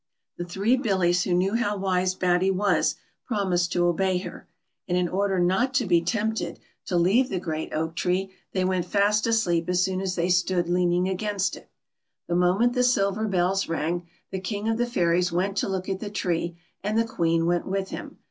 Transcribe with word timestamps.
The 0.37 0.45
three 0.45 0.77
Billies, 0.77 1.21
who 1.25 1.33
knew 1.35 1.53
how 1.53 1.77
wise 1.77 2.15
Batty 2.15 2.49
was, 2.49 2.95
promised 3.27 3.71
to 3.73 3.85
obey 3.85 4.17
her, 4.17 4.47
and 4.87 4.97
in 4.97 5.07
order 5.07 5.37
not 5.39 5.75
to 5.75 5.85
be 5.85 6.01
tempted 6.01 6.55
2o6 6.55 6.55
BATTY 6.55 6.61
to 6.87 6.97
leave 6.97 7.29
the 7.29 7.39
great 7.39 7.71
oak 7.71 7.95
tree, 7.95 8.31
they 8.51 8.65
went 8.65 8.85
fast 8.87 9.27
asleep 9.27 9.69
as 9.69 9.83
soon 9.83 10.01
as 10.01 10.15
they 10.15 10.29
stood 10.29 10.67
leaning 10.69 11.07
against 11.07 11.55
it. 11.55 11.69
The 12.27 12.33
moment 12.33 12.73
the 12.73 12.81
silver 12.81 13.27
bells 13.27 13.69
rang, 13.69 14.07
the 14.31 14.39
King 14.39 14.67
of 14.67 14.79
the 14.79 14.87
Fairies 14.87 15.31
went 15.31 15.55
to 15.57 15.69
look 15.69 15.87
at 15.87 15.99
the 15.99 16.09
tree, 16.09 16.57
and 16.83 16.97
the 16.97 17.05
Queen 17.05 17.45
went 17.45 17.67
with 17.67 17.89
him. 17.89 18.17